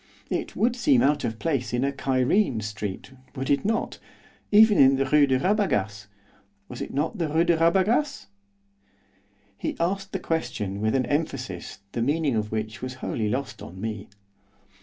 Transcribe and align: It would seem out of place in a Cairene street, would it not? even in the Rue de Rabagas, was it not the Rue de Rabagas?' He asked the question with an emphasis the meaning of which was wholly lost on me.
It 0.31 0.55
would 0.55 0.75
seem 0.75 1.03
out 1.03 1.23
of 1.23 1.37
place 1.37 1.73
in 1.75 1.83
a 1.83 1.91
Cairene 1.91 2.59
street, 2.61 3.11
would 3.35 3.51
it 3.51 3.63
not? 3.63 3.99
even 4.51 4.79
in 4.79 4.95
the 4.95 5.05
Rue 5.05 5.27
de 5.27 5.37
Rabagas, 5.37 6.07
was 6.67 6.81
it 6.81 6.91
not 6.91 7.19
the 7.19 7.27
Rue 7.29 7.43
de 7.43 7.55
Rabagas?' 7.55 8.25
He 9.55 9.75
asked 9.79 10.11
the 10.11 10.17
question 10.17 10.81
with 10.81 10.95
an 10.95 11.05
emphasis 11.05 11.81
the 11.91 12.01
meaning 12.01 12.35
of 12.35 12.51
which 12.51 12.81
was 12.81 12.95
wholly 12.95 13.29
lost 13.29 13.61
on 13.61 13.79
me. 13.79 14.09